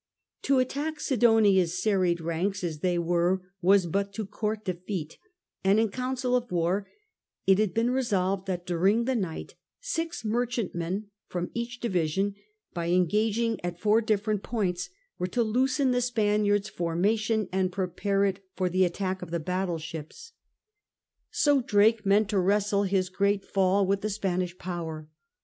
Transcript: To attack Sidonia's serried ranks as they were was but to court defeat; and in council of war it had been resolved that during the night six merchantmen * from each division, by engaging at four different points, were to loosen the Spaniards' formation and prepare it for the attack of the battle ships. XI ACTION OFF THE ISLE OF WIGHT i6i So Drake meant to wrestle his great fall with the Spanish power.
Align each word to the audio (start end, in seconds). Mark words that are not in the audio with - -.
To 0.41 0.57
attack 0.57 0.99
Sidonia's 0.99 1.79
serried 1.79 2.19
ranks 2.21 2.63
as 2.63 2.79
they 2.79 2.97
were 2.97 3.43
was 3.61 3.85
but 3.85 4.11
to 4.13 4.25
court 4.25 4.65
defeat; 4.65 5.19
and 5.63 5.79
in 5.79 5.89
council 5.91 6.35
of 6.35 6.51
war 6.51 6.87
it 7.45 7.59
had 7.59 7.71
been 7.75 7.91
resolved 7.91 8.47
that 8.47 8.65
during 8.65 9.05
the 9.05 9.13
night 9.13 9.53
six 9.79 10.25
merchantmen 10.25 11.09
* 11.17 11.25
from 11.29 11.51
each 11.53 11.79
division, 11.79 12.33
by 12.73 12.87
engaging 12.89 13.59
at 13.63 13.79
four 13.79 14.01
different 14.01 14.41
points, 14.41 14.89
were 15.19 15.27
to 15.27 15.43
loosen 15.43 15.91
the 15.91 16.01
Spaniards' 16.01 16.67
formation 16.67 17.47
and 17.51 17.71
prepare 17.71 18.25
it 18.25 18.43
for 18.55 18.69
the 18.69 18.83
attack 18.83 19.21
of 19.21 19.29
the 19.29 19.39
battle 19.39 19.77
ships. 19.77 20.31
XI 20.31 20.31
ACTION 20.31 20.33
OFF 20.33 20.81
THE 20.81 21.09
ISLE 21.11 21.51
OF 21.51 21.57
WIGHT 21.57 21.67
i6i 21.67 21.67
So 21.67 21.67
Drake 21.77 22.05
meant 22.07 22.29
to 22.29 22.39
wrestle 22.39 22.83
his 22.85 23.09
great 23.09 23.45
fall 23.45 23.85
with 23.85 24.01
the 24.01 24.09
Spanish 24.09 24.57
power. 24.57 25.09